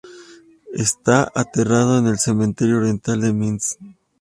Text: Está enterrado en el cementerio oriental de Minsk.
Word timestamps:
Está 0.73 1.31
enterrado 1.35 1.99
en 1.99 2.07
el 2.07 2.17
cementerio 2.17 2.79
oriental 2.79 3.21
de 3.21 3.33
Minsk. 3.33 3.77